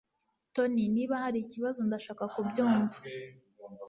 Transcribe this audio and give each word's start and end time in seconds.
Tony 0.53 0.79
niba 0.95 1.15
hari 1.23 1.37
ikibazo 1.41 1.79
ndashaka 1.87 2.23
kubyumva 2.33 2.97